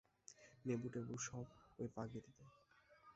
নেবু 0.65 0.87
taboo 0.93 1.15
সব 1.25 1.45
ঐ 1.79 1.83
পাগড়িতে। 1.95 2.43